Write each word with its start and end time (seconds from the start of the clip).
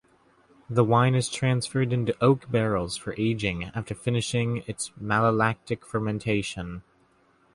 The 0.67 0.83
wine 0.83 1.13
is 1.13 1.29
transferred 1.29 1.93
into 1.93 2.17
oak 2.21 2.49
barrels 2.49 2.97
for 2.97 3.13
aging 3.19 3.65
after 3.75 3.93
finishing 3.93 4.63
its 4.65 4.89
malolactic 4.99 5.85
fermentation. 5.85 6.81